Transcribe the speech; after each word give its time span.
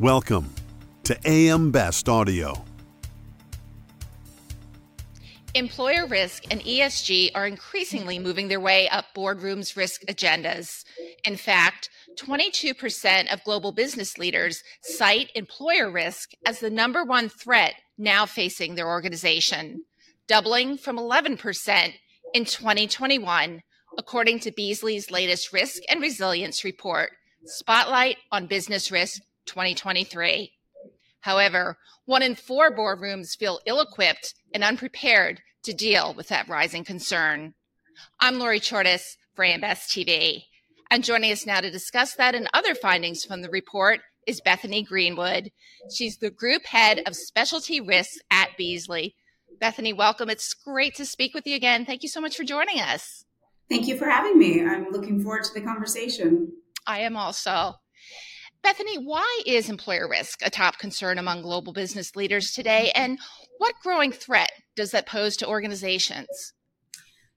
Welcome 0.00 0.54
to 1.02 1.18
AM 1.24 1.72
Best 1.72 2.08
Audio. 2.08 2.64
Employer 5.54 6.06
risk 6.06 6.44
and 6.52 6.60
ESG 6.60 7.32
are 7.34 7.48
increasingly 7.48 8.20
moving 8.20 8.46
their 8.46 8.60
way 8.60 8.88
up 8.90 9.06
boardrooms' 9.12 9.76
risk 9.76 10.02
agendas. 10.02 10.84
In 11.26 11.34
fact, 11.34 11.90
22% 12.16 13.32
of 13.32 13.42
global 13.42 13.72
business 13.72 14.16
leaders 14.18 14.62
cite 14.82 15.32
employer 15.34 15.90
risk 15.90 16.30
as 16.46 16.60
the 16.60 16.70
number 16.70 17.02
one 17.02 17.28
threat 17.28 17.74
now 17.98 18.24
facing 18.24 18.76
their 18.76 18.86
organization, 18.86 19.82
doubling 20.28 20.78
from 20.78 20.96
11% 20.96 21.94
in 22.34 22.44
2021, 22.44 23.62
according 23.98 24.38
to 24.38 24.52
Beazley's 24.52 25.10
latest 25.10 25.52
Risk 25.52 25.82
and 25.88 26.00
Resilience 26.00 26.62
Report, 26.62 27.10
Spotlight 27.44 28.18
on 28.30 28.46
Business 28.46 28.92
Risk 28.92 29.22
2023. 29.48 30.52
However, 31.20 31.78
one 32.04 32.22
in 32.22 32.36
four 32.36 32.74
boardrooms 32.74 33.36
feel 33.36 33.60
ill 33.66 33.80
equipped 33.80 34.34
and 34.54 34.62
unprepared 34.62 35.42
to 35.64 35.72
deal 35.72 36.14
with 36.14 36.28
that 36.28 36.48
rising 36.48 36.84
concern. 36.84 37.54
I'm 38.20 38.38
Lori 38.38 38.60
Chordas 38.60 39.16
for 39.34 39.44
AM 39.44 39.60
Best 39.60 39.90
TV. 39.90 40.44
And 40.90 41.02
joining 41.02 41.32
us 41.32 41.44
now 41.44 41.60
to 41.60 41.70
discuss 41.70 42.14
that 42.14 42.34
and 42.34 42.48
other 42.54 42.74
findings 42.74 43.24
from 43.24 43.42
the 43.42 43.50
report 43.50 44.00
is 44.26 44.40
Bethany 44.40 44.82
Greenwood. 44.82 45.50
She's 45.92 46.18
the 46.18 46.30
group 46.30 46.66
head 46.66 47.02
of 47.06 47.16
specialty 47.16 47.80
risks 47.80 48.18
at 48.30 48.50
Beazley. 48.58 49.14
Bethany, 49.60 49.92
welcome. 49.92 50.30
It's 50.30 50.54
great 50.54 50.94
to 50.96 51.04
speak 51.04 51.34
with 51.34 51.46
you 51.46 51.56
again. 51.56 51.84
Thank 51.84 52.02
you 52.02 52.08
so 52.08 52.20
much 52.20 52.36
for 52.36 52.44
joining 52.44 52.80
us. 52.80 53.24
Thank 53.68 53.86
you 53.86 53.98
for 53.98 54.08
having 54.08 54.38
me. 54.38 54.64
I'm 54.64 54.90
looking 54.90 55.22
forward 55.22 55.44
to 55.44 55.54
the 55.54 55.60
conversation. 55.60 56.52
I 56.86 57.00
am 57.00 57.16
also. 57.16 57.74
Bethany, 58.62 58.96
why 58.96 59.42
is 59.46 59.68
employer 59.68 60.08
risk 60.08 60.40
a 60.44 60.50
top 60.50 60.78
concern 60.78 61.18
among 61.18 61.42
global 61.42 61.72
business 61.72 62.16
leaders 62.16 62.52
today? 62.52 62.90
Mm-hmm. 62.94 63.02
And 63.02 63.18
what 63.58 63.74
growing 63.82 64.12
threat 64.12 64.50
does 64.76 64.90
that 64.90 65.06
pose 65.06 65.36
to 65.38 65.48
organizations? 65.48 66.52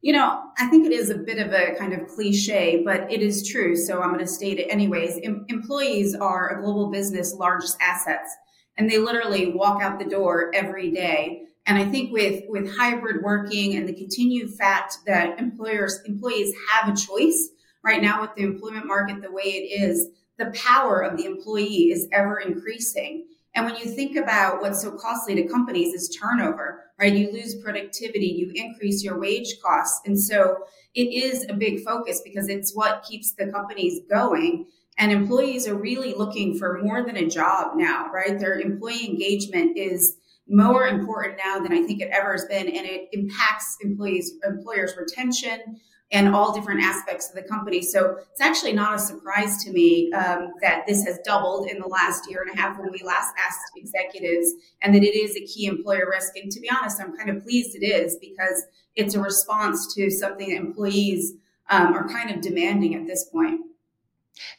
You 0.01 0.13
know, 0.13 0.41
I 0.57 0.65
think 0.67 0.87
it 0.87 0.91
is 0.91 1.11
a 1.11 1.17
bit 1.17 1.37
of 1.37 1.53
a 1.53 1.75
kind 1.75 1.93
of 1.93 2.07
cliche, 2.07 2.81
but 2.83 3.11
it 3.11 3.21
is 3.21 3.47
true. 3.47 3.75
So 3.75 4.01
I'm 4.01 4.09
going 4.09 4.19
to 4.19 4.27
state 4.27 4.57
it 4.57 4.67
anyways. 4.71 5.19
Em- 5.23 5.45
employees 5.47 6.15
are 6.15 6.49
a 6.49 6.61
global 6.61 6.89
business 6.89 7.35
largest 7.35 7.77
assets, 7.79 8.35
and 8.77 8.89
they 8.89 8.97
literally 8.97 9.53
walk 9.53 9.83
out 9.83 9.99
the 9.99 10.09
door 10.09 10.49
every 10.55 10.91
day. 10.91 11.43
And 11.67 11.77
I 11.77 11.85
think 11.85 12.11
with 12.11 12.43
with 12.47 12.75
hybrid 12.75 13.23
working 13.23 13.75
and 13.75 13.87
the 13.87 13.93
continued 13.93 14.55
fact 14.55 14.97
that 15.05 15.39
employers 15.39 16.01
employees 16.05 16.55
have 16.69 16.91
a 16.91 16.97
choice 16.97 17.49
right 17.83 18.01
now 18.01 18.21
with 18.21 18.33
the 18.35 18.41
employment 18.41 18.87
market 18.87 19.21
the 19.21 19.31
way 19.31 19.43
it 19.43 19.81
is, 19.83 20.07
the 20.41 20.51
power 20.51 21.01
of 21.01 21.17
the 21.17 21.25
employee 21.25 21.91
is 21.91 22.07
ever 22.11 22.39
increasing. 22.39 23.27
And 23.53 23.65
when 23.65 23.75
you 23.75 23.85
think 23.85 24.15
about 24.15 24.61
what's 24.61 24.81
so 24.81 24.91
costly 24.91 25.35
to 25.35 25.47
companies 25.47 25.93
is 25.93 26.09
turnover, 26.09 26.85
right? 26.99 27.13
You 27.13 27.31
lose 27.31 27.55
productivity, 27.55 28.27
you 28.27 28.51
increase 28.55 29.03
your 29.03 29.19
wage 29.19 29.59
costs. 29.63 30.01
And 30.05 30.19
so 30.19 30.57
it 30.95 31.13
is 31.13 31.45
a 31.47 31.53
big 31.53 31.83
focus 31.83 32.21
because 32.23 32.47
it's 32.49 32.73
what 32.73 33.03
keeps 33.03 33.33
the 33.33 33.47
companies 33.47 33.99
going. 34.09 34.65
And 34.97 35.11
employees 35.11 35.67
are 35.67 35.75
really 35.75 36.13
looking 36.13 36.57
for 36.57 36.81
more 36.81 37.03
than 37.03 37.17
a 37.17 37.27
job 37.27 37.73
now, 37.75 38.09
right? 38.11 38.39
Their 38.39 38.59
employee 38.59 39.07
engagement 39.07 39.77
is 39.77 40.17
more 40.47 40.87
important 40.87 41.39
now 41.43 41.59
than 41.59 41.71
I 41.71 41.83
think 41.83 42.01
it 42.01 42.09
ever 42.11 42.31
has 42.31 42.45
been. 42.45 42.67
And 42.67 42.87
it 42.87 43.09
impacts 43.11 43.77
employees, 43.81 44.33
employers' 44.43 44.95
retention, 44.97 45.79
and 46.11 46.35
all 46.35 46.53
different 46.53 46.81
aspects 46.83 47.29
of 47.29 47.35
the 47.35 47.47
company. 47.47 47.81
So 47.81 48.17
it's 48.31 48.41
actually 48.41 48.73
not 48.73 48.95
a 48.95 48.99
surprise 48.99 49.63
to 49.63 49.71
me 49.71 50.11
um, 50.11 50.51
that 50.61 50.85
this 50.85 51.05
has 51.05 51.19
doubled 51.23 51.69
in 51.69 51.79
the 51.79 51.87
last 51.87 52.29
year 52.29 52.41
and 52.41 52.57
a 52.57 52.61
half 52.61 52.77
when 52.77 52.91
we 52.91 53.01
last 53.03 53.33
asked 53.37 53.71
executives, 53.75 54.51
and 54.81 54.93
that 54.93 55.03
it 55.03 55.15
is 55.15 55.35
a 55.37 55.45
key 55.45 55.65
employer 55.67 56.09
risk. 56.09 56.35
And 56.35 56.51
to 56.51 56.59
be 56.59 56.69
honest, 56.69 57.01
I'm 57.01 57.15
kind 57.15 57.29
of 57.29 57.43
pleased 57.43 57.75
it 57.75 57.85
is 57.85 58.17
because 58.17 58.63
it's 58.95 59.15
a 59.15 59.21
response 59.21 59.93
to 59.95 60.09
something 60.09 60.49
that 60.49 60.57
employees 60.57 61.33
um, 61.69 61.93
are 61.93 62.07
kind 62.09 62.29
of 62.29 62.41
demanding 62.41 62.95
at 62.95 63.07
this 63.07 63.25
point. 63.25 63.61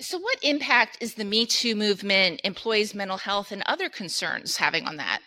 So, 0.00 0.18
what 0.18 0.38
impact 0.42 0.98
is 1.00 1.14
the 1.14 1.24
Me 1.24 1.44
Too 1.46 1.74
movement, 1.74 2.40
employees' 2.44 2.94
mental 2.94 3.18
health, 3.18 3.52
and 3.52 3.62
other 3.66 3.88
concerns 3.88 4.56
having 4.56 4.86
on 4.86 4.96
that? 4.96 5.20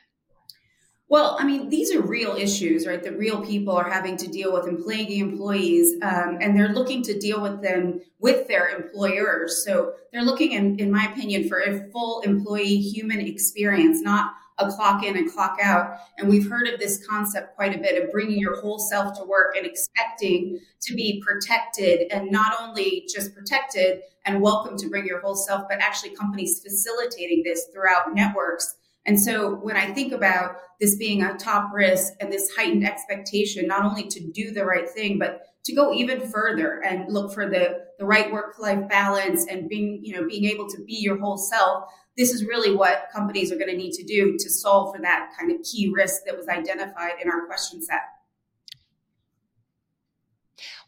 Well, 1.08 1.38
I 1.40 1.46
mean, 1.46 1.70
these 1.70 1.94
are 1.94 2.02
real 2.02 2.36
issues, 2.36 2.88
right? 2.88 3.02
That 3.04 3.18
real 3.18 3.46
people 3.46 3.76
are 3.76 3.90
having 3.90 4.18
to 4.18 4.28
deal 4.28 4.52
with 4.52 4.66
and 4.66 4.84
plaguing 4.84 5.20
employees, 5.20 5.94
um, 6.02 6.40
and 6.42 6.58
they're 6.58 6.74
looking 6.74 7.04
to 7.04 7.20
deal 7.20 7.42
with 7.42 7.62
them 7.62 8.02
with 8.20 8.48
their 8.48 8.70
employers. 8.70 9.64
So 9.64 9.94
they're 10.12 10.24
looking, 10.24 10.54
in, 10.54 10.80
in 10.80 10.90
my 10.90 11.06
opinion, 11.06 11.48
for 11.48 11.60
a 11.60 11.88
full 11.92 12.22
employee 12.22 12.78
human 12.78 13.20
experience, 13.20 14.02
not 14.02 14.34
a 14.58 14.72
clock 14.72 15.04
in 15.04 15.16
and 15.16 15.32
clock 15.32 15.60
out. 15.62 15.98
And 16.18 16.28
we've 16.28 16.50
heard 16.50 16.68
of 16.68 16.80
this 16.80 17.06
concept 17.06 17.56
quite 17.56 17.76
a 17.76 17.80
bit 17.80 18.02
of 18.02 18.12
bringing 18.12 18.40
your 18.40 18.60
whole 18.60 18.80
self 18.80 19.16
to 19.20 19.26
work 19.26 19.56
and 19.56 19.66
expecting 19.66 20.60
to 20.82 20.96
be 20.96 21.22
protected 21.24 22.12
and 22.12 22.32
not 22.32 22.56
only 22.60 23.08
just 23.14 23.36
protected 23.36 24.00
and 24.26 24.42
welcome 24.42 24.76
to 24.78 24.90
bring 24.90 25.06
your 25.06 25.20
whole 25.20 25.36
self, 25.36 25.66
but 25.70 25.80
actually 25.80 26.16
companies 26.16 26.62
facilitating 26.64 27.44
this 27.44 27.68
throughout 27.74 28.16
networks 28.16 28.76
and 29.06 29.20
so 29.20 29.56
when 29.56 29.78
I 29.78 29.94
think 29.94 30.14
about 30.14 30.56
this 30.80 30.96
being 30.96 31.24
a 31.24 31.38
top 31.38 31.72
risk 31.74 32.14
and 32.20 32.32
this 32.32 32.50
heightened 32.56 32.86
expectation, 32.86 33.68
not 33.68 33.86
only 33.86 34.08
to 34.08 34.32
do 34.32 34.52
the 34.52 34.66
right 34.66 34.90
thing, 34.90 35.20
but 35.20 35.42
to 35.66 35.74
go 35.74 35.94
even 35.94 36.28
further 36.30 36.84
and 36.84 37.12
look 37.12 37.34
for 37.34 37.50
the, 37.50 37.86
the 37.98 38.06
right 38.06 38.32
work 38.32 38.60
life 38.60 38.88
balance 38.90 39.48
and 39.48 39.70
being, 39.70 40.00
you 40.04 40.16
know, 40.16 40.28
being 40.28 40.46
able 40.46 40.68
to 40.70 40.84
be 40.86 40.96
your 40.96 41.20
whole 41.20 41.38
self. 41.38 41.86
This 42.18 42.32
is 42.34 42.46
really 42.46 42.76
what 42.76 43.10
companies 43.14 43.52
are 43.52 43.58
going 43.58 43.70
to 43.70 43.78
need 43.78 43.94
to 43.94 44.04
do 44.04 44.38
to 44.38 44.50
solve 44.50 44.96
for 44.96 45.02
that 45.02 45.32
kind 45.38 45.52
of 45.52 45.62
key 45.64 45.92
risk 45.94 46.22
that 46.26 46.38
was 46.38 46.48
identified 46.48 47.14
in 47.22 47.30
our 47.30 47.46
question 47.46 47.82
set. 47.84 48.02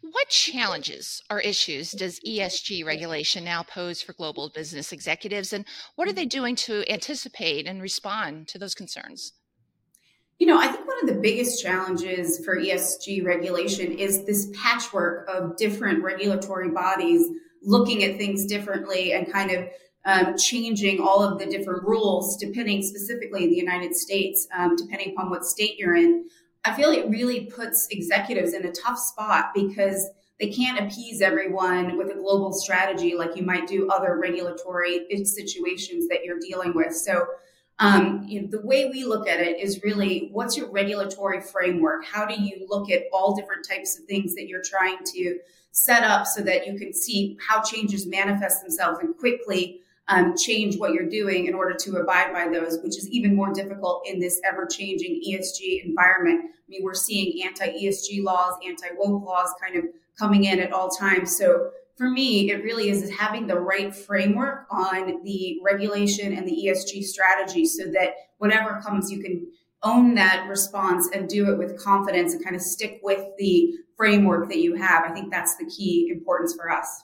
What 0.02 0.30
challenges 0.30 1.22
or 1.30 1.40
issues 1.40 1.92
does 1.92 2.20
ESG 2.20 2.86
regulation 2.86 3.44
now 3.44 3.64
pose 3.64 4.02
for 4.02 4.14
global 4.14 4.50
business 4.50 4.92
executives, 4.92 5.54
and 5.54 5.66
what 5.96 6.08
are 6.08 6.14
they 6.14 6.26
doing 6.26 6.56
to 6.58 6.90
anticipate 6.92 7.68
and 7.68 7.82
respond 7.82 8.48
to 8.50 8.60
those 8.60 8.76
concerns? 8.76 9.34
You 10.40 10.46
know, 10.46 10.60
I 10.60 10.68
think 10.68 10.88
one 10.88 11.00
of 11.02 11.08
the 11.08 11.20
biggest 11.20 11.64
challenges 11.64 12.46
for 12.46 12.58
ESG 12.58 13.26
regulation 13.26 13.92
is 13.92 14.24
this 14.26 14.52
patchwork 14.54 15.28
of 15.28 15.58
different 15.58 16.04
regulatory 16.04 16.70
bodies 16.70 17.28
looking 17.64 18.04
at 18.04 18.18
things 18.18 18.46
differently 18.46 19.14
and 19.14 19.32
kind 19.32 19.50
of 19.50 19.68
um, 20.06 20.38
changing 20.38 21.02
all 21.02 21.22
of 21.22 21.40
the 21.40 21.46
different 21.48 21.84
rules 21.84 22.38
depending 22.38 22.82
specifically 22.84 23.44
in 23.44 23.50
the 23.50 23.58
United 23.58 23.96
States, 23.96 24.48
um, 24.56 24.76
depending 24.76 25.12
upon 25.12 25.30
what 25.30 25.44
state 25.44 25.78
you're 25.78 25.96
in. 25.96 26.30
I 26.68 26.76
feel 26.76 26.90
it 26.90 27.10
really 27.10 27.46
puts 27.46 27.88
executives 27.92 28.54
in 28.54 28.66
a 28.66 28.72
tough 28.72 29.00
spot 29.00 29.52
because 29.56 30.10
they 30.40 30.50
can't 30.50 30.80
appease 30.80 31.22
everyone 31.22 31.98
with 31.98 32.12
a 32.12 32.14
global 32.14 32.52
strategy 32.52 33.16
like 33.16 33.36
you 33.36 33.44
might 33.44 33.68
do 33.68 33.90
other 33.90 34.20
regulatory 34.20 35.08
situations 35.24 36.08
that 36.10 36.26
you're 36.26 36.40
dealing 36.40 36.74
with. 36.76 36.94
So, 36.94 37.26
um, 37.80 38.26
you 38.28 38.42
know, 38.42 38.48
the 38.52 38.62
way 38.62 38.90
we 38.90 39.06
look 39.06 39.28
at 39.28 39.40
it 39.40 39.60
is 39.60 39.82
really 39.82 40.30
what's 40.34 40.58
your 40.58 40.70
regulatory 40.70 41.40
framework? 41.40 42.06
How 42.06 42.26
do 42.26 42.36
you 42.36 42.66
look 42.68 42.92
at 42.92 43.04
all 43.14 43.36
different 43.36 43.66
types 43.68 43.98
of 43.98 44.06
things 44.06 44.36
that 44.36 44.48
you're 44.48 44.64
trying 44.64 45.00
to 45.14 45.40
set 45.72 46.04
up 46.04 46.28
so 46.28 46.42
that 46.42 46.68
you 46.68 46.78
can 46.78 46.94
see 46.94 47.38
how 47.48 47.62
changes 47.62 48.06
manifest 48.06 48.62
themselves 48.62 49.00
and 49.00 49.16
quickly 49.18 49.82
um, 50.10 50.36
change 50.38 50.78
what 50.78 50.94
you're 50.94 51.10
doing 51.10 51.48
in 51.48 51.54
order 51.54 51.74
to 51.74 51.98
abide 51.98 52.34
by 52.34 52.48
those, 52.48 52.80
which 52.82 52.98
is 52.98 53.10
even 53.10 53.36
more 53.36 53.52
difficult 53.52 54.08
in 54.08 54.20
this 54.20 54.40
ever 54.46 54.66
changing 54.66 55.22
ESG 55.28 55.84
environment. 55.84 56.46
I 56.46 56.70
mean, 56.70 56.84
we're 56.84 56.94
seeing 56.94 57.44
anti 57.44 57.68
ESG 57.68 58.24
laws, 58.24 58.56
anti 58.66 58.88
woke 58.98 59.26
laws 59.26 59.54
kind 59.62 59.76
of 59.76 59.86
coming 60.18 60.46
in 60.46 60.60
at 60.60 60.72
all 60.72 60.90
times. 60.90 61.38
So 61.38 61.72
for 61.98 62.10
me, 62.10 62.52
it 62.52 62.64
really 62.64 62.90
is 62.90 63.10
having 63.10 63.48
the 63.48 63.60
right 63.60 63.94
framework 63.94 64.68
on 64.70 65.24
the 65.24 65.60
regulation 65.64 66.34
and 66.34 66.48
the 66.48 66.68
ESG 66.68 67.04
strategy 67.04 67.66
so 67.66 67.86
that 67.92 68.14
whatever 68.38 68.80
comes, 68.86 69.12
you 69.12 69.22
can 69.22 69.48
own 69.84 70.16
that 70.16 70.48
response 70.48 71.10
and 71.14 71.28
do 71.28 71.52
it 71.52 71.58
with 71.58 71.78
confidence 71.82 72.34
and 72.34 72.44
kind 72.44 72.56
of 72.56 72.62
stick 72.62 73.00
with 73.04 73.26
the 73.38 73.74
framework 73.96 74.48
that 74.50 74.60
you 74.60 74.76
have. 74.76 75.04
I 75.04 75.12
think 75.12 75.32
that's 75.32 75.56
the 75.58 75.66
key 75.66 76.10
importance 76.12 76.56
for 76.56 76.72
us. 76.72 77.04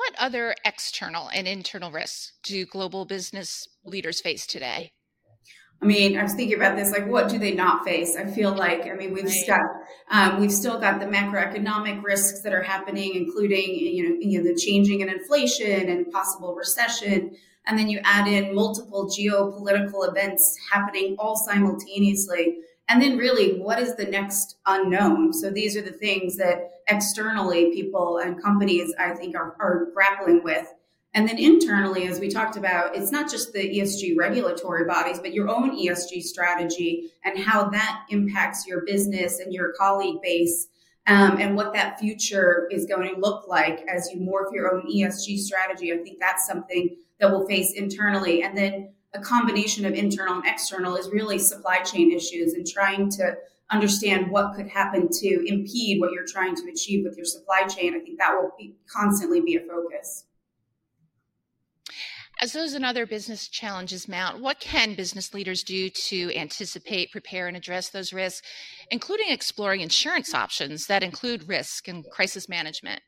What 0.00 0.14
other 0.18 0.54
external 0.64 1.28
and 1.28 1.46
internal 1.46 1.90
risks 1.90 2.32
do 2.42 2.64
global 2.64 3.04
business 3.04 3.68
leaders 3.84 4.18
face 4.18 4.46
today? 4.46 4.92
I 5.82 5.84
mean, 5.84 6.16
I 6.18 6.22
was 6.22 6.32
thinking 6.32 6.56
about 6.56 6.74
this, 6.74 6.90
like, 6.90 7.06
what 7.06 7.28
do 7.28 7.38
they 7.38 7.52
not 7.52 7.84
face? 7.84 8.16
I 8.16 8.24
feel 8.24 8.54
like, 8.54 8.86
I 8.86 8.94
mean, 8.94 9.12
we've 9.12 9.26
right. 9.26 9.46
got, 9.46 9.60
um, 10.10 10.40
we've 10.40 10.52
still 10.52 10.80
got 10.80 11.00
the 11.00 11.06
macroeconomic 11.06 12.02
risks 12.02 12.40
that 12.44 12.54
are 12.54 12.62
happening, 12.62 13.14
including, 13.14 13.74
you 13.74 14.08
know, 14.08 14.16
you 14.18 14.42
know, 14.42 14.50
the 14.50 14.58
changing 14.58 15.00
in 15.00 15.10
inflation 15.10 15.90
and 15.90 16.10
possible 16.10 16.54
recession. 16.54 17.36
And 17.66 17.78
then 17.78 17.90
you 17.90 18.00
add 18.02 18.26
in 18.26 18.54
multiple 18.54 19.06
geopolitical 19.06 20.08
events 20.08 20.56
happening 20.72 21.14
all 21.18 21.36
simultaneously. 21.36 22.56
And 22.88 23.02
then 23.02 23.18
really, 23.18 23.60
what 23.60 23.78
is 23.78 23.96
the 23.96 24.06
next 24.06 24.56
unknown? 24.64 25.34
So 25.34 25.50
these 25.50 25.76
are 25.76 25.82
the 25.82 25.92
things 25.92 26.38
that 26.38 26.70
externally 26.90 27.72
people 27.72 28.18
and 28.18 28.42
companies, 28.42 28.92
I 28.98 29.14
think, 29.14 29.36
are, 29.36 29.56
are 29.60 29.88
grappling 29.94 30.42
with. 30.42 30.66
And 31.12 31.28
then 31.28 31.38
internally, 31.38 32.06
as 32.06 32.20
we 32.20 32.28
talked 32.28 32.56
about, 32.56 32.96
it's 32.96 33.10
not 33.10 33.30
just 33.30 33.52
the 33.52 33.58
ESG 33.58 34.16
regulatory 34.16 34.84
bodies, 34.84 35.18
but 35.18 35.32
your 35.32 35.48
own 35.48 35.76
ESG 35.76 36.22
strategy 36.22 37.10
and 37.24 37.38
how 37.38 37.68
that 37.70 38.04
impacts 38.10 38.66
your 38.66 38.84
business 38.84 39.40
and 39.40 39.52
your 39.52 39.72
colleague 39.72 40.22
base. 40.22 40.68
Um, 41.06 41.38
and 41.40 41.56
what 41.56 41.72
that 41.72 41.98
future 41.98 42.68
is 42.70 42.86
going 42.86 43.12
to 43.12 43.20
look 43.20 43.48
like 43.48 43.80
as 43.88 44.10
you 44.12 44.20
morph 44.20 44.52
your 44.52 44.72
own 44.72 44.86
ESG 44.86 45.38
strategy. 45.38 45.92
I 45.92 45.96
think 45.96 46.20
that's 46.20 46.46
something 46.46 46.94
that 47.18 47.30
we'll 47.30 47.48
face 47.48 47.72
internally. 47.72 48.42
And 48.42 48.56
then 48.56 48.92
a 49.14 49.20
combination 49.20 49.86
of 49.86 49.94
internal 49.94 50.36
and 50.36 50.46
external 50.46 50.96
is 50.96 51.08
really 51.08 51.38
supply 51.38 51.78
chain 51.78 52.12
issues 52.12 52.52
and 52.52 52.66
trying 52.66 53.10
to 53.12 53.34
understand 53.70 54.30
what 54.30 54.54
could 54.54 54.68
happen 54.68 55.08
to 55.10 55.44
impede 55.46 56.00
what 56.00 56.12
you're 56.12 56.26
trying 56.26 56.54
to 56.56 56.68
achieve 56.70 57.04
with 57.04 57.16
your 57.16 57.24
supply 57.24 57.64
chain. 57.64 57.94
I 57.94 58.00
think 58.00 58.18
that 58.18 58.34
will 58.34 58.50
be, 58.58 58.74
constantly 58.92 59.40
be 59.40 59.56
a 59.56 59.60
focus. 59.60 60.24
As 62.42 62.54
those 62.54 62.72
and 62.72 62.86
other 62.86 63.04
business 63.04 63.48
challenges 63.48 64.08
mount, 64.08 64.40
what 64.40 64.60
can 64.60 64.94
business 64.94 65.34
leaders 65.34 65.62
do 65.62 65.90
to 65.90 66.34
anticipate, 66.34 67.12
prepare, 67.12 67.48
and 67.48 67.56
address 67.56 67.90
those 67.90 68.14
risks, 68.14 68.46
including 68.90 69.28
exploring 69.28 69.82
insurance 69.82 70.32
options 70.32 70.86
that 70.86 71.02
include 71.02 71.48
risk 71.48 71.86
and 71.86 72.02
crisis 72.10 72.48
management? 72.48 73.02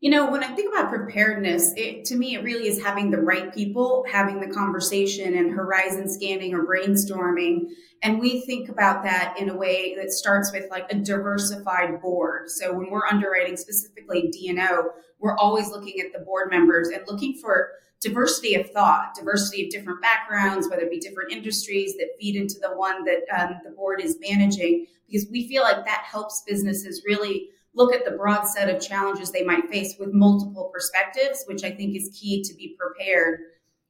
You 0.00 0.10
know, 0.10 0.30
when 0.30 0.44
I 0.44 0.54
think 0.54 0.72
about 0.72 0.90
preparedness, 0.90 1.72
it, 1.76 2.04
to 2.06 2.16
me, 2.16 2.34
it 2.34 2.44
really 2.44 2.68
is 2.68 2.82
having 2.82 3.10
the 3.10 3.22
right 3.22 3.54
people, 3.54 4.04
having 4.10 4.38
the 4.38 4.52
conversation 4.52 5.34
and 5.34 5.52
horizon 5.52 6.10
scanning 6.10 6.52
or 6.52 6.66
brainstorming. 6.66 7.68
And 8.02 8.20
we 8.20 8.42
think 8.42 8.68
about 8.68 9.02
that 9.04 9.36
in 9.38 9.48
a 9.48 9.56
way 9.56 9.94
that 9.96 10.10
starts 10.10 10.52
with 10.52 10.70
like 10.70 10.92
a 10.92 10.96
diversified 10.96 12.02
board. 12.02 12.50
So 12.50 12.74
when 12.74 12.90
we're 12.90 13.06
underwriting 13.06 13.56
specifically 13.56 14.28
D&O, 14.30 14.90
we're 15.20 15.36
always 15.38 15.70
looking 15.70 16.00
at 16.00 16.12
the 16.12 16.22
board 16.22 16.50
members 16.50 16.88
and 16.88 17.02
looking 17.06 17.38
for 17.40 17.70
diversity 18.04 18.54
of 18.54 18.70
thought, 18.70 19.14
diversity 19.14 19.64
of 19.64 19.70
different 19.70 20.02
backgrounds, 20.02 20.68
whether 20.68 20.82
it 20.82 20.90
be 20.90 21.00
different 21.00 21.32
industries 21.32 21.94
that 21.94 22.08
feed 22.20 22.36
into 22.36 22.56
the 22.60 22.76
one 22.76 23.04
that 23.04 23.22
um, 23.34 23.58
the 23.64 23.70
board 23.70 24.02
is 24.02 24.18
managing, 24.20 24.86
because 25.08 25.26
we 25.30 25.48
feel 25.48 25.62
like 25.62 25.86
that 25.86 26.04
helps 26.04 26.42
businesses 26.46 27.02
really 27.06 27.48
look 27.74 27.94
at 27.94 28.04
the 28.04 28.12
broad 28.12 28.44
set 28.44 28.68
of 28.68 28.80
challenges 28.80 29.30
they 29.30 29.44
might 29.44 29.68
face 29.68 29.94
with 29.98 30.12
multiple 30.12 30.70
perspectives, 30.72 31.44
which 31.46 31.64
I 31.64 31.70
think 31.70 31.96
is 31.96 32.16
key 32.18 32.42
to 32.42 32.54
be 32.54 32.76
prepared. 32.78 33.40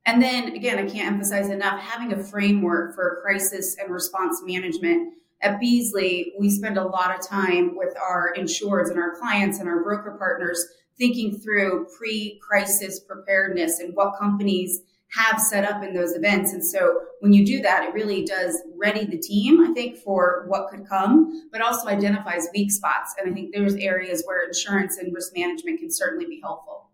And 0.07 0.23
then 0.23 0.55
again, 0.55 0.79
I 0.79 0.89
can't 0.89 1.13
emphasize 1.13 1.49
enough 1.49 1.81
having 1.81 2.13
a 2.13 2.23
framework 2.23 2.95
for 2.95 3.21
crisis 3.23 3.77
and 3.79 3.93
response 3.93 4.43
management. 4.45 5.15
At 5.41 5.61
Beazley, 5.61 6.33
we 6.39 6.51
spend 6.51 6.79
a 6.79 6.87
lot 6.87 7.15
of 7.15 7.27
time 7.27 7.77
with 7.77 7.95
our 7.97 8.35
insureds 8.37 8.91
and 8.91 8.99
our 8.99 9.17
clients 9.17 9.59
and 9.59 9.69
our 9.69 9.83
broker 9.83 10.17
partners 10.19 10.65
thinking 10.99 11.39
through 11.39 11.87
pre 11.99 12.41
crisis 12.47 13.01
preparedness 13.01 13.81
and 13.81 13.95
what 13.95 14.19
companies 14.19 14.81
have 15.15 15.41
set 15.41 15.65
up 15.65 15.83
in 15.83 15.95
those 15.95 16.13
events. 16.13 16.53
And 16.53 16.65
so 16.65 17.01
when 17.21 17.33
you 17.33 17.47
do 17.47 17.61
that, 17.63 17.85
it 17.85 17.95
really 17.95 18.25
does 18.25 18.61
ready 18.77 19.05
the 19.05 19.19
team, 19.19 19.65
I 19.65 19.73
think, 19.73 19.97
for 19.99 20.45
what 20.49 20.69
could 20.69 20.89
come, 20.89 21.49
but 21.53 21.61
also 21.61 21.89
identifies 21.89 22.49
weak 22.53 22.71
spots. 22.71 23.15
And 23.19 23.31
I 23.31 23.35
think 23.35 23.55
there's 23.55 23.75
areas 23.77 24.23
where 24.27 24.47
insurance 24.47 24.99
and 24.99 25.15
risk 25.15 25.33
management 25.37 25.81
can 25.81 25.91
certainly 25.91 26.27
be 26.27 26.41
helpful. 26.43 26.91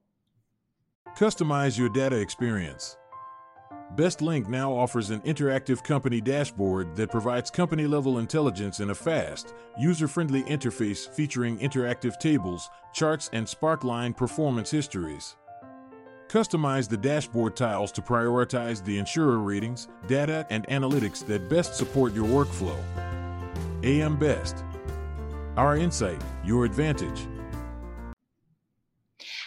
Customize 1.17 1.79
your 1.79 1.89
data 1.89 2.17
experience. 2.17 2.97
BestLink 3.97 4.49
now 4.49 4.73
offers 4.73 5.11
an 5.11 5.21
interactive 5.23 5.83
company 5.83 6.21
dashboard 6.21 6.95
that 6.95 7.11
provides 7.11 7.51
company 7.51 7.89
level 7.89 8.21
intelligence 8.21 8.79
in 8.79 8.91
a 8.91 8.95
fast, 8.95 9.53
user 9.77 10.07
friendly 10.07 10.45
interface 10.45 11.09
featuring 11.09 11.59
interactive 11.59 12.17
tables, 12.19 12.71
charts, 12.93 13.31
and 13.33 13.45
Sparkline 13.45 14.17
performance 14.17 14.71
histories. 14.71 15.37
Customize 16.31 16.89
the 16.89 16.97
dashboard 16.97 17.57
tiles 17.57 17.91
to 17.91 18.01
prioritize 18.01 18.85
the 18.85 18.99
insurer 18.99 19.41
ratings, 19.41 19.89
data, 20.07 20.47
and 20.49 20.65
analytics 20.69 21.27
that 21.27 21.49
best 21.49 21.75
support 21.75 22.15
your 22.15 22.25
workflow. 22.25 22.79
AM 23.83 24.17
Best. 24.17 24.63
Our 25.57 25.77
insight, 25.77 26.23
your 26.45 26.65
advantage. 26.65 27.27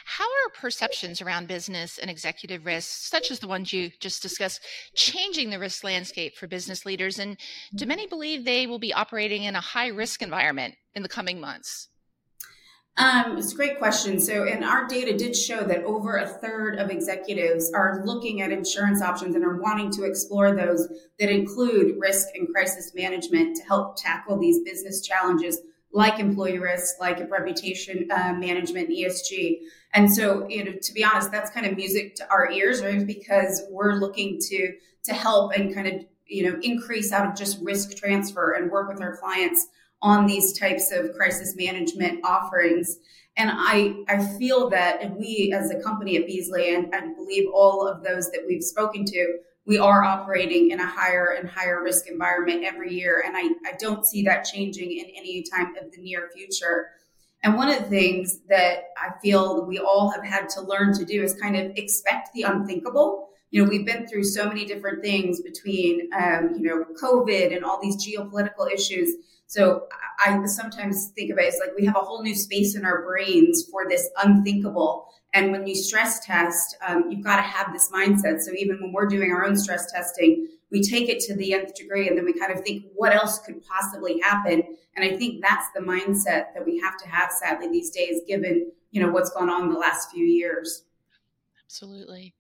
How 0.04 0.26
are 0.26 0.50
perceptions 0.60 1.22
around 1.22 1.48
business 1.48 2.00
and 2.00 2.12
executive 2.12 2.66
risks, 2.66 3.10
such 3.10 3.32
as 3.32 3.40
the 3.40 3.48
ones 3.48 3.72
you 3.72 3.90
just 4.02 4.22
discussed, 4.22 4.60
changing 4.94 5.52
the 5.52 5.60
risk 5.60 5.86
landscape 5.86 6.36
for 6.36 6.48
business 6.48 6.86
leaders? 6.86 7.18
And 7.18 7.38
do 7.74 7.86
many 7.86 8.08
believe 8.08 8.44
they 8.44 8.68
will 8.68 8.78
be 8.78 8.92
operating 8.92 9.44
in 9.44 9.56
a 9.56 9.62
high 9.62 9.88
risk 9.88 10.22
environment 10.22 10.76
in 10.96 11.02
the 11.02 11.08
coming 11.08 11.40
months? 11.40 11.88
Um, 12.96 13.38
it's 13.38 13.54
a 13.54 13.56
great 13.56 13.80
question. 13.80 14.20
So, 14.20 14.44
and 14.44 14.64
our 14.64 14.86
data 14.86 15.18
did 15.18 15.36
show 15.36 15.64
that 15.64 15.84
over 15.84 16.18
a 16.18 16.28
third 16.28 16.78
of 16.78 16.92
executives 16.92 17.72
are 17.74 18.04
looking 18.06 18.42
at 18.42 18.52
insurance 18.52 19.02
options 19.02 19.36
and 19.36 19.44
are 19.44 19.58
wanting 19.58 19.90
to 19.94 20.04
explore 20.04 20.56
those 20.56 20.88
that 21.20 21.30
include 21.32 21.96
risk 22.00 22.28
and 22.36 22.48
crisis 22.48 22.94
management 22.94 23.58
to 23.58 23.64
help 23.64 23.98
tackle 23.98 24.38
these 24.38 24.60
business 24.60 25.02
challenges 25.02 25.60
like 25.92 26.20
employee 26.20 26.60
risk, 26.60 27.00
like 27.00 27.20
reputation 27.32 28.08
uh, 28.12 28.34
management, 28.34 28.90
ESG. 28.90 29.60
And 29.94 30.14
so, 30.14 30.48
you 30.48 30.64
know, 30.64 30.74
to 30.80 30.94
be 30.94 31.04
honest, 31.04 31.32
that's 31.32 31.52
kind 31.52 31.66
of 31.66 31.76
music 31.76 32.16
to 32.16 32.30
our 32.30 32.50
ears, 32.52 32.82
right? 32.82 33.06
Because 33.06 33.64
we're 33.70 33.94
looking 33.94 34.40
to 34.50 34.74
to 35.04 35.14
help 35.14 35.54
and 35.54 35.74
kind 35.74 35.88
of 35.88 36.06
you 36.26 36.50
know 36.50 36.58
increase 36.62 37.12
out 37.12 37.28
of 37.28 37.36
just 37.36 37.62
risk 37.62 37.96
transfer 37.98 38.54
and 38.54 38.72
work 38.72 38.90
with 38.90 39.02
our 39.02 39.18
clients 39.18 39.68
on 40.04 40.28
these 40.28 40.58
types 40.60 40.92
of 40.92 41.14
crisis 41.16 41.56
management 41.56 42.20
offerings. 42.26 43.00
And 43.36 43.50
I, 43.52 44.04
I 44.10 44.24
feel 44.38 44.70
that 44.70 45.18
we 45.18 45.56
as 45.58 45.72
a 45.72 45.82
company 45.82 46.18
at 46.18 46.28
Beazley, 46.28 46.76
and 46.76 46.94
I 46.94 47.14
believe 47.16 47.50
all 47.52 47.88
of 47.88 48.04
those 48.04 48.30
that 48.32 48.44
we've 48.46 48.62
spoken 48.62 49.06
to, 49.06 49.38
we 49.66 49.80
are 49.80 50.04
operating 50.04 50.72
in 50.72 50.82
a 50.82 50.86
higher 50.86 51.38
and 51.40 51.50
higher 51.50 51.82
risk 51.82 52.08
environment 52.08 52.66
every 52.66 52.94
year. 52.94 53.24
And 53.26 53.36
I, 53.36 53.44
I 53.66 53.76
don't 53.80 54.06
see 54.06 54.24
that 54.24 54.44
changing 54.44 54.92
in 54.92 55.06
any 55.16 55.42
time 55.44 55.74
of 55.82 55.92
the 55.94 56.02
near 56.02 56.30
future. 56.36 56.90
And 57.44 57.56
one 57.56 57.70
of 57.70 57.80
the 57.80 57.90
things 57.90 58.40
that 58.50 58.90
I 58.98 59.18
feel 59.22 59.66
we 59.66 59.80
all 59.80 60.12
have 60.12 60.24
had 60.24 60.50
to 60.50 60.62
learn 60.62 60.94
to 60.96 61.06
do 61.06 61.24
is 61.24 61.34
kind 61.36 61.56
of 61.56 61.72
expect 61.78 62.30
the 62.34 62.44
unthinkable. 62.44 63.30
You 63.52 63.64
know, 63.64 63.70
we've 63.70 63.86
been 63.86 64.06
through 64.06 64.26
so 64.26 64.48
many 64.48 64.66
different 64.66 65.02
things 65.02 65.42
between, 65.42 66.10
um, 66.14 66.56
you 66.58 66.64
know, 66.64 66.86
COVID 67.02 67.56
and 67.56 67.64
all 67.64 67.80
these 67.82 68.06
geopolitical 68.06 68.72
issues 68.72 69.16
so 69.54 69.84
I 70.26 70.44
sometimes 70.48 71.10
think 71.10 71.32
of 71.32 71.38
it 71.38 71.46
as 71.46 71.60
like 71.60 71.76
we 71.78 71.86
have 71.86 71.96
a 71.96 72.00
whole 72.00 72.24
new 72.24 72.34
space 72.34 72.76
in 72.76 72.86
our 72.86 73.04
brains 73.04 73.68
for 73.70 73.88
this 73.88 74.10
unthinkable. 74.24 75.14
And 75.36 75.52
when 75.52 75.68
you 75.68 75.76
stress 75.76 76.26
test, 76.26 76.76
um, 76.88 77.12
you've 77.12 77.24
got 77.24 77.36
to 77.36 77.44
have 77.44 77.72
this 77.72 77.92
mindset. 77.92 78.42
So 78.42 78.52
even 78.58 78.82
when 78.82 78.92
we're 78.92 79.06
doing 79.06 79.32
our 79.32 79.46
own 79.46 79.56
stress 79.56 79.92
testing, 79.92 80.48
we 80.72 80.82
take 80.82 81.08
it 81.08 81.20
to 81.26 81.36
the 81.36 81.54
nth 81.54 81.76
degree 81.76 82.08
and 82.08 82.18
then 82.18 82.26
we 82.26 82.34
kind 82.34 82.52
of 82.52 82.62
think 82.62 82.86
what 82.96 83.14
else 83.14 83.38
could 83.46 83.62
possibly 83.64 84.20
happen. 84.22 84.64
And 84.96 85.06
I 85.06 85.16
think 85.18 85.44
that's 85.44 85.68
the 85.76 85.82
mindset 85.82 86.56
that 86.56 86.66
we 86.66 86.80
have 86.80 86.98
to 86.98 87.08
have 87.08 87.32
sadly 87.32 87.70
these 87.70 87.92
days, 87.92 88.22
given, 88.28 88.72
you 88.90 89.04
know, 89.04 89.12
what's 89.12 89.30
gone 89.30 89.52
on 89.52 89.72
the 89.72 89.78
last 89.78 90.10
few 90.10 90.26
years. 90.26 90.84
Absolutely. 91.64 92.34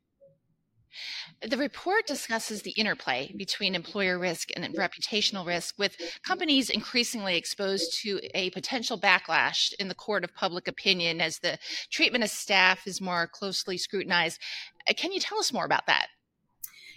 The 1.47 1.57
report 1.57 2.07
discusses 2.07 2.61
the 2.61 2.71
interplay 2.71 3.33
between 3.35 3.75
employer 3.75 4.17
risk 4.17 4.49
and 4.55 4.65
reputational 4.75 5.45
risk, 5.45 5.77
with 5.77 5.97
companies 6.25 6.69
increasingly 6.69 7.37
exposed 7.37 7.99
to 8.01 8.19
a 8.33 8.49
potential 8.51 8.99
backlash 8.99 9.73
in 9.79 9.87
the 9.87 9.95
court 9.95 10.23
of 10.23 10.33
public 10.33 10.67
opinion 10.67 11.21
as 11.21 11.39
the 11.39 11.57
treatment 11.91 12.23
of 12.23 12.29
staff 12.29 12.87
is 12.87 13.01
more 13.01 13.27
closely 13.27 13.77
scrutinized. 13.77 14.39
Uh, 14.89 14.93
can 14.95 15.11
you 15.11 15.19
tell 15.19 15.39
us 15.39 15.53
more 15.53 15.65
about 15.65 15.87
that? 15.87 16.07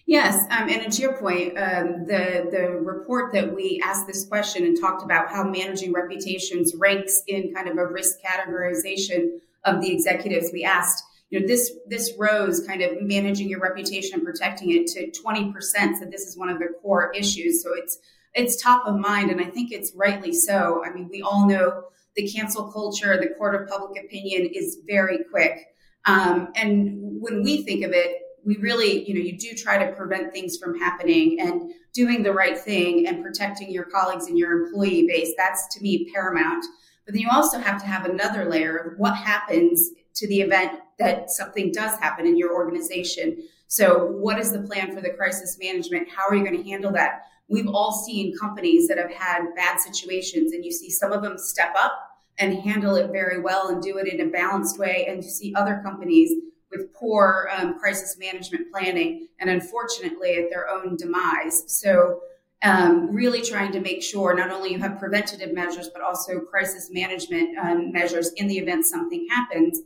Yes, 0.06 0.44
um, 0.52 0.68
and 0.68 0.92
to 0.92 1.02
your 1.02 1.18
point, 1.18 1.58
um, 1.58 2.04
the 2.06 2.46
the 2.52 2.70
report 2.80 3.32
that 3.32 3.52
we 3.52 3.82
asked 3.84 4.06
this 4.06 4.24
question 4.24 4.64
and 4.64 4.80
talked 4.80 5.02
about 5.02 5.28
how 5.30 5.42
managing 5.42 5.92
reputations 5.92 6.76
ranks 6.76 7.22
in 7.26 7.52
kind 7.52 7.68
of 7.68 7.76
a 7.76 7.86
risk 7.86 8.18
categorization 8.24 9.40
of 9.64 9.80
the 9.80 9.90
executives. 9.90 10.50
We 10.52 10.62
asked 10.62 11.02
you 11.30 11.40
know 11.40 11.46
this 11.46 11.72
this 11.88 12.12
rose 12.18 12.64
kind 12.66 12.82
of 12.82 13.02
managing 13.02 13.48
your 13.48 13.60
reputation 13.60 14.14
and 14.14 14.24
protecting 14.24 14.70
it 14.70 14.86
to 14.88 15.10
20% 15.10 15.52
so 15.98 16.04
this 16.10 16.22
is 16.22 16.36
one 16.36 16.48
of 16.48 16.58
the 16.58 16.68
core 16.82 17.12
issues. 17.12 17.62
So 17.62 17.70
it's 17.74 17.98
it's 18.34 18.62
top 18.62 18.86
of 18.86 18.96
mind 18.96 19.30
and 19.30 19.40
i 19.40 19.44
think 19.44 19.72
it's 19.72 19.92
rightly 19.96 20.32
so. 20.32 20.84
I 20.84 20.92
mean 20.92 21.08
we 21.10 21.22
all 21.22 21.48
know 21.48 21.84
the 22.16 22.28
cancel 22.30 22.70
culture 22.70 23.16
the 23.16 23.34
court 23.36 23.60
of 23.60 23.68
public 23.68 24.02
opinion 24.02 24.50
is 24.54 24.78
very 24.86 25.18
quick. 25.30 25.66
Um, 26.04 26.52
and 26.54 27.20
when 27.20 27.42
we 27.42 27.64
think 27.64 27.84
of 27.84 27.92
it 27.92 28.18
we 28.44 28.56
really 28.58 29.06
you 29.08 29.14
know 29.14 29.20
you 29.20 29.36
do 29.36 29.52
try 29.54 29.84
to 29.84 29.92
prevent 29.94 30.32
things 30.32 30.56
from 30.56 30.78
happening 30.78 31.40
and 31.40 31.72
doing 31.92 32.22
the 32.22 32.32
right 32.32 32.56
thing 32.56 33.08
and 33.08 33.24
protecting 33.24 33.70
your 33.70 33.84
colleagues 33.84 34.26
and 34.26 34.38
your 34.38 34.52
employee 34.52 35.06
base 35.08 35.32
that's 35.36 35.74
to 35.74 35.82
me 35.82 36.08
paramount. 36.14 36.64
But 37.04 37.14
then 37.14 37.22
you 37.22 37.28
also 37.32 37.58
have 37.58 37.80
to 37.80 37.86
have 37.86 38.04
another 38.04 38.48
layer 38.48 38.76
of 38.76 38.98
what 38.98 39.16
happens 39.16 39.90
to 40.16 40.26
the 40.28 40.40
event 40.40 40.80
that 40.98 41.30
something 41.30 41.70
does 41.72 41.98
happen 41.98 42.26
in 42.26 42.36
your 42.36 42.54
organization. 42.54 43.42
So, 43.68 44.06
what 44.06 44.38
is 44.38 44.52
the 44.52 44.60
plan 44.60 44.94
for 44.94 45.00
the 45.00 45.10
crisis 45.10 45.58
management? 45.60 46.08
How 46.08 46.28
are 46.28 46.34
you 46.34 46.44
going 46.44 46.62
to 46.62 46.68
handle 46.68 46.92
that? 46.92 47.22
We've 47.48 47.68
all 47.68 47.92
seen 47.92 48.36
companies 48.36 48.88
that 48.88 48.98
have 48.98 49.12
had 49.12 49.54
bad 49.54 49.78
situations, 49.80 50.52
and 50.52 50.64
you 50.64 50.72
see 50.72 50.90
some 50.90 51.12
of 51.12 51.22
them 51.22 51.38
step 51.38 51.74
up 51.78 51.98
and 52.38 52.58
handle 52.58 52.96
it 52.96 53.10
very 53.12 53.40
well 53.40 53.68
and 53.68 53.82
do 53.82 53.98
it 53.98 54.12
in 54.12 54.20
a 54.20 54.30
balanced 54.30 54.78
way. 54.78 55.06
And 55.08 55.22
you 55.22 55.30
see 55.30 55.54
other 55.54 55.80
companies 55.82 56.32
with 56.70 56.92
poor 56.92 57.48
um, 57.56 57.78
crisis 57.78 58.16
management 58.18 58.70
planning 58.72 59.28
and 59.38 59.48
unfortunately 59.48 60.36
at 60.36 60.50
their 60.50 60.68
own 60.68 60.96
demise. 60.96 61.64
So, 61.66 62.20
um, 62.66 63.14
really 63.14 63.42
trying 63.42 63.70
to 63.70 63.80
make 63.80 64.02
sure 64.02 64.34
not 64.34 64.50
only 64.50 64.72
you 64.72 64.78
have 64.80 64.98
preventative 64.98 65.54
measures, 65.54 65.88
but 65.94 66.02
also 66.02 66.40
crisis 66.40 66.90
management 66.90 67.56
um, 67.58 67.92
measures 67.92 68.32
in 68.32 68.48
the 68.48 68.58
event 68.58 68.84
something 68.84 69.24
happens. 69.30 69.80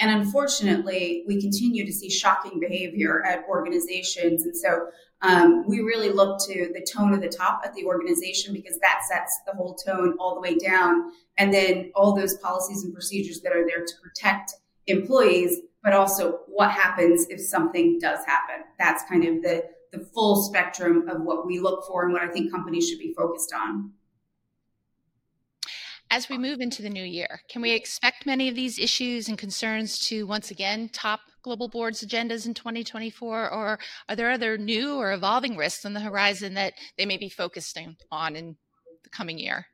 And 0.00 0.10
unfortunately, 0.10 1.22
we 1.28 1.40
continue 1.40 1.86
to 1.86 1.92
see 1.92 2.10
shocking 2.10 2.58
behavior 2.58 3.24
at 3.24 3.44
organizations. 3.48 4.42
And 4.42 4.56
so 4.56 4.88
um, 5.22 5.64
we 5.68 5.78
really 5.78 6.10
look 6.10 6.40
to 6.46 6.72
the 6.74 6.84
tone 6.84 7.14
of 7.14 7.20
the 7.20 7.28
top 7.28 7.62
at 7.64 7.72
the 7.74 7.84
organization 7.84 8.52
because 8.52 8.80
that 8.80 9.02
sets 9.08 9.38
the 9.46 9.52
whole 9.52 9.74
tone 9.74 10.16
all 10.18 10.34
the 10.34 10.40
way 10.40 10.56
down. 10.56 11.12
And 11.38 11.54
then 11.54 11.92
all 11.94 12.16
those 12.16 12.36
policies 12.38 12.82
and 12.82 12.92
procedures 12.92 13.42
that 13.42 13.52
are 13.52 13.64
there 13.64 13.84
to 13.84 13.92
protect 14.02 14.54
employees, 14.88 15.60
but 15.84 15.92
also 15.92 16.40
what 16.48 16.72
happens 16.72 17.28
if 17.30 17.40
something 17.40 18.00
does 18.00 18.24
happen. 18.26 18.64
That's 18.80 19.04
kind 19.08 19.24
of 19.24 19.42
the, 19.42 19.64
the 19.94 20.04
full 20.04 20.42
spectrum 20.42 21.08
of 21.08 21.22
what 21.22 21.46
we 21.46 21.60
look 21.60 21.86
for 21.86 22.04
and 22.04 22.12
what 22.12 22.22
I 22.22 22.28
think 22.28 22.50
companies 22.50 22.88
should 22.88 22.98
be 22.98 23.14
focused 23.14 23.52
on. 23.54 23.92
As 26.10 26.28
we 26.28 26.38
move 26.38 26.60
into 26.60 26.82
the 26.82 26.90
new 26.90 27.04
year, 27.04 27.40
can 27.48 27.62
we 27.62 27.72
expect 27.72 28.26
many 28.26 28.48
of 28.48 28.54
these 28.54 28.78
issues 28.78 29.28
and 29.28 29.38
concerns 29.38 29.98
to 30.06 30.26
once 30.26 30.50
again 30.50 30.88
top 30.92 31.20
global 31.42 31.68
boards' 31.68 32.04
agendas 32.04 32.46
in 32.46 32.54
2024? 32.54 33.50
Or 33.50 33.78
are 34.08 34.16
there 34.16 34.30
other 34.30 34.56
new 34.56 34.94
or 34.94 35.12
evolving 35.12 35.56
risks 35.56 35.84
on 35.84 35.92
the 35.92 36.00
horizon 36.00 36.54
that 36.54 36.74
they 36.96 37.06
may 37.06 37.16
be 37.16 37.28
focusing 37.28 37.96
on 38.12 38.36
in 38.36 38.56
the 39.02 39.10
coming 39.10 39.38
year? 39.38 39.66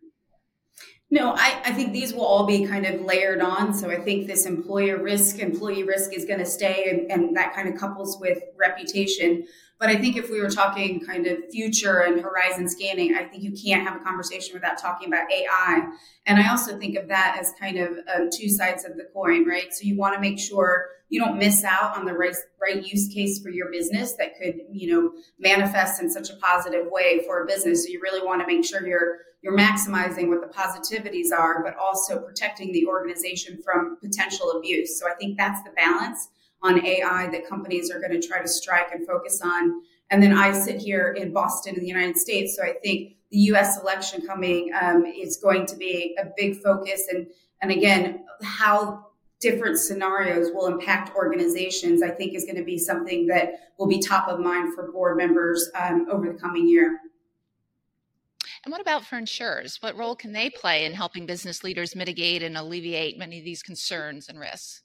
No, 1.13 1.33
I, 1.33 1.61
I 1.65 1.73
think 1.73 1.93
these 1.93 2.15
will 2.15 2.25
all 2.25 2.47
be 2.47 2.65
kind 2.65 2.87
of 2.87 3.01
layered 3.01 3.41
on. 3.41 3.75
So 3.75 3.91
I 3.91 3.97
think 3.97 4.29
this 4.29 4.47
employer 4.47 5.03
risk, 5.03 5.41
employee 5.41 5.83
risk 5.83 6.13
is 6.13 6.25
going 6.25 6.39
to 6.39 6.47
stay, 6.47 6.87
and, 6.89 7.11
and 7.11 7.37
that 7.37 7.53
kind 7.53 7.69
of 7.69 7.79
couples 7.79 8.19
with 8.21 8.39
reputation. 8.57 9.45
But 9.81 9.89
I 9.89 9.97
think 9.97 10.17
if 10.17 10.31
we 10.31 10.41
were 10.41 10.51
talking 10.51 11.05
kind 11.05 11.27
of 11.27 11.39
future 11.51 12.01
and 12.01 12.21
horizon 12.21 12.69
scanning, 12.69 13.17
I 13.17 13.25
think 13.25 13.43
you 13.43 13.53
can't 13.53 13.83
have 13.89 14.01
a 14.01 14.05
conversation 14.05 14.55
without 14.55 14.79
talking 14.79 15.09
about 15.09 15.33
AI. 15.33 15.89
And 16.27 16.39
I 16.39 16.49
also 16.51 16.79
think 16.79 16.97
of 16.97 17.09
that 17.09 17.39
as 17.41 17.55
kind 17.59 17.79
of 17.79 17.93
um, 18.15 18.29
two 18.33 18.49
sides 18.49 18.85
of 18.85 18.97
the 18.97 19.09
coin, 19.13 19.49
right? 19.49 19.73
So 19.73 19.85
you 19.85 19.97
want 19.97 20.15
to 20.15 20.21
make 20.21 20.39
sure 20.39 20.87
you 21.11 21.21
don't 21.21 21.39
miss 21.39 21.65
out 21.65 21.97
on 21.99 22.07
the 22.07 22.15
right, 22.15 22.35
right 22.61 22.85
use 22.85 23.09
case 23.13 23.43
for 23.43 23.51
your 23.51 23.71
business 23.71 24.15
that 24.15 24.39
could, 24.39 24.61
you 24.73 24.95
know, 24.95 25.13
manifest 25.39 26.01
in 26.01 26.09
such 26.09 26.31
a 26.31 26.37
positive 26.37 26.87
way 26.89 27.23
for 27.27 27.43
a 27.43 27.47
business. 27.47 27.85
So 27.85 27.91
you 27.91 28.01
really 28.01 28.25
want 28.25 28.41
to 28.41 28.47
make 28.47 28.65
sure 28.65 28.87
you're 28.87 29.19
you're 29.43 29.57
maximizing 29.57 30.29
what 30.29 30.43
the 30.43 30.53
positivities 30.55 31.33
are, 31.37 31.65
but 31.65 31.75
also 31.77 32.21
protecting 32.21 32.73
the 32.73 32.87
organization 32.87 33.59
from 33.65 33.97
potential 33.99 34.53
abuse. 34.53 35.01
So 35.01 35.07
I 35.09 35.15
think 35.15 35.39
that's 35.39 35.63
the 35.63 35.71
balance 35.71 36.29
on 36.63 36.85
AI 36.85 37.27
that 37.29 37.49
companies 37.49 37.91
are 37.91 37.99
going 38.01 38.21
to 38.21 38.27
try 38.27 38.43
to 38.43 38.49
strike 38.49 38.93
and 38.93 39.07
focus 39.07 39.41
on. 39.43 39.81
And 40.11 40.23
then 40.23 40.37
I 40.37 40.53
sit 40.53 40.79
here 40.81 41.13
in 41.13 41.33
Boston 41.33 41.75
in 41.75 41.81
the 41.81 41.89
United 41.89 42.19
States. 42.19 42.55
So 42.55 42.63
I 42.63 42.75
think 42.83 43.17
the 43.31 43.39
US 43.53 43.81
election 43.81 44.27
coming 44.27 44.73
um, 44.79 45.07
is 45.07 45.39
going 45.39 45.65
to 45.67 45.77
be 45.77 46.15
a 46.21 46.27
big 46.37 46.61
focus. 46.61 47.03
And, 47.11 47.27
and 47.63 47.71
again, 47.71 48.25
how 48.43 49.07
different 49.41 49.79
scenarios 49.79 50.51
will 50.53 50.67
impact 50.67 51.17
organizations, 51.17 52.03
I 52.03 52.11
think 52.11 52.35
is 52.35 52.45
going 52.45 52.57
to 52.57 52.65
be 52.65 52.79
something 52.79 53.27
that 53.29 53.73
will 53.79 53.89
be 53.89 53.99
top 53.99 54.29
of 54.29 54.39
mind 54.39 54.75
for 54.75 54.93
board 54.93 55.17
members 55.17 55.71
um, 55.81 56.07
over 56.11 56.31
the 56.33 56.39
coming 56.39 56.69
year. 56.69 57.01
And 58.65 58.71
what 58.71 58.83
about 58.83 59.07
for 59.07 59.17
insurers? 59.17 59.79
What 59.81 59.97
role 59.97 60.15
can 60.15 60.33
they 60.33 60.51
play 60.51 60.85
in 60.85 60.93
helping 60.93 61.25
business 61.25 61.65
leaders 61.65 61.97
mitigate 61.97 62.43
and 62.43 62.59
alleviate 62.59 63.19
many 63.19 63.39
of 63.39 63.45
these 63.45 63.63
concerns 63.63 64.29
and 64.29 64.39
risks? 64.39 64.83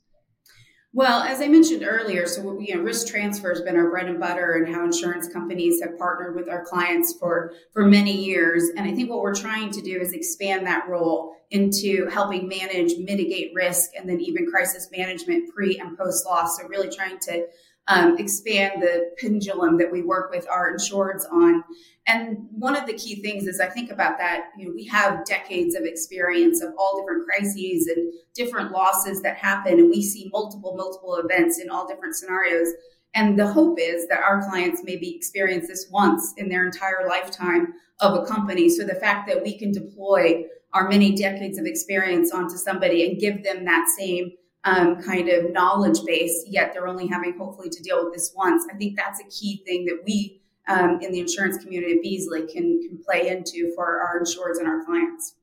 Well, 0.96 1.24
as 1.24 1.42
I 1.42 1.50
mentioned 1.50 1.84
earlier, 1.86 2.26
so 2.26 2.58
you 2.62 2.74
know, 2.74 2.82
risk 2.82 3.08
transfer 3.08 3.50
has 3.50 3.62
been 3.62 3.76
our 3.76 3.90
bread 3.90 4.06
and 4.06 4.18
butter, 4.18 4.54
and 4.54 4.74
how 4.74 4.86
insurance 4.86 5.28
companies 5.28 5.82
have 5.82 5.98
partnered 5.98 6.38
with 6.38 6.48
our 6.48 6.64
clients 6.64 7.14
for 7.20 7.52
for 7.74 7.86
many 7.86 8.14
years. 8.14 8.70
And 8.78 8.88
I 8.88 8.96
think 8.96 9.10
what 9.10 9.20
we're 9.20 9.36
trying 9.36 9.72
to 9.72 9.82
do 9.82 10.00
is 10.00 10.14
expand 10.14 10.66
that 10.68 10.88
role 10.88 11.36
into 11.52 12.08
helping 12.08 12.48
manage, 12.48 12.94
mitigate 12.98 13.52
risk, 13.54 13.90
and 13.98 14.08
then 14.10 14.22
even 14.22 14.50
crisis 14.50 14.88
management 14.90 15.54
pre 15.54 15.78
and 15.80 15.98
post 15.98 16.26
loss. 16.26 16.58
So 16.58 16.66
really 16.70 16.90
trying 16.90 17.20
to 17.24 17.46
um, 17.88 18.18
expand 18.18 18.82
the 18.82 19.12
pendulum 19.18 19.78
that 19.78 19.92
we 19.92 20.02
work 20.02 20.32
with 20.32 20.48
our 20.50 20.74
insureds 20.74 21.32
on. 21.32 21.64
And 22.08 22.38
one 22.52 22.76
of 22.76 22.86
the 22.86 22.94
key 22.94 23.22
things 23.22 23.48
is 23.48 23.60
I 23.60 23.68
think 23.68 23.92
about 23.92 24.18
that, 24.18 24.50
you 24.58 24.66
know, 24.66 24.74
we 24.76 24.86
have 24.86 25.26
decades 25.26 25.76
of 25.76 25.84
experience 25.84 26.62
of 26.62 26.74
all 26.78 27.00
different 27.00 27.26
crises 27.26 27.88
and 27.88 28.14
different 28.34 28.72
losses 28.72 29.22
that 29.22 29.38
happen, 29.38 29.80
and 29.80 29.90
we 29.90 30.02
see 30.02 30.30
multiple, 30.32 30.76
multiple 30.76 31.16
events 31.16 31.60
in 31.60 31.70
all 31.70 31.88
different 31.88 32.16
scenarios. 32.16 32.70
And 33.14 33.40
the 33.40 33.48
hope 33.48 33.80
is 33.80 34.08
that 34.10 34.20
our 34.20 34.42
clients 34.48 34.82
maybe 34.84 35.16
experience 35.16 35.68
this 35.68 35.88
once 35.90 36.34
in 36.38 36.50
their 36.50 36.66
entire 36.66 37.08
lifetime 37.08 37.74
of 38.02 38.14
a 38.14 38.26
company. 38.26 38.68
So 38.70 38.84
the 38.84 38.96
fact 38.96 39.28
that 39.30 39.42
we 39.42 39.58
can 39.58 39.72
deploy 39.72 40.44
our 40.74 40.90
many 40.90 41.16
decades 41.16 41.58
of 41.58 41.66
experience 41.66 42.34
onto 42.34 42.58
somebody 42.58 43.10
and 43.10 43.20
give 43.20 43.44
them 43.44 43.64
that 43.64 43.88
same 43.98 44.34
um, 44.66 45.02
kind 45.02 45.30
of 45.30 45.52
knowledge 45.52 46.00
base, 46.06 46.44
yet 46.48 46.74
they're 46.74 46.88
only 46.88 47.08
having 47.08 47.38
hopefully 47.38 47.70
to 47.70 47.82
deal 47.84 48.04
with 48.04 48.14
this 48.14 48.34
once. 48.36 48.66
I 48.72 48.76
think 48.76 48.98
that's 48.98 49.20
a 49.20 49.30
key 49.30 49.64
thing 49.66 49.86
that 49.86 50.02
we 50.06 50.42
um, 50.68 51.00
in 51.02 51.12
the 51.12 51.20
insurance 51.20 51.64
community 51.64 51.94
at 51.94 52.04
Beazley 52.04 52.52
can, 52.52 52.82
can 52.82 53.00
play 53.06 53.30
into 53.30 53.72
for 53.76 54.02
our 54.02 54.20
insureds 54.20 54.58
and 54.58 54.68
our 54.68 54.84
clients. 54.84 55.36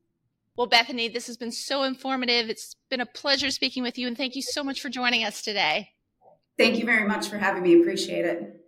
Well, 0.55 0.67
Bethany, 0.67 1.07
this 1.07 1.27
has 1.27 1.37
been 1.37 1.51
so 1.51 1.83
informative. 1.83 2.49
It's 2.49 2.75
been 2.89 3.01
a 3.01 3.05
pleasure 3.05 3.49
speaking 3.49 3.81
with 3.81 3.97
you, 3.97 4.07
and 4.07 4.15
thank 4.15 4.35
you 4.35 4.41
so 4.41 4.63
much 4.63 4.81
for 4.81 4.89
joining 4.89 5.23
us 5.23 5.41
today. 5.41 5.89
Thank 6.57 6.77
you 6.77 6.85
very 6.85 7.07
much 7.07 7.27
for 7.27 7.37
having 7.37 7.63
me. 7.63 7.79
Appreciate 7.79 8.25
it. 8.25 8.59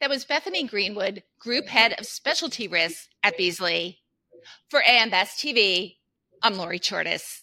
That 0.00 0.10
was 0.10 0.24
Bethany 0.24 0.64
Greenwood, 0.66 1.22
Group 1.38 1.68
Head 1.68 1.94
of 1.98 2.06
Specialty 2.06 2.66
Risks 2.66 3.08
at 3.22 3.38
Beazley. 3.38 3.98
For 4.68 4.82
AM 4.82 5.10
Best 5.10 5.38
TV, 5.38 5.98
I'm 6.42 6.56
Lori 6.56 6.80
Chordas. 6.80 7.42